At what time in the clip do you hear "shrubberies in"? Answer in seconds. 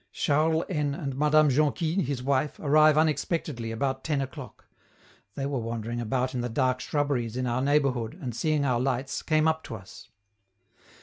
6.79-7.45